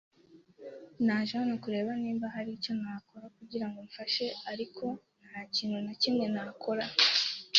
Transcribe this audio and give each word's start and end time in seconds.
Naje 1.05 1.33
hano 1.41 1.53
kureba 1.63 1.91
niba 2.03 2.25
hari 2.35 2.49
icyo 2.57 2.73
nakora 2.81 3.25
kugirango 3.37 3.79
mfashe, 3.87 4.25
ariko 4.51 4.85
ntakintu 5.29 5.77
nakimwe 5.85 6.25
nkora. 6.33 6.85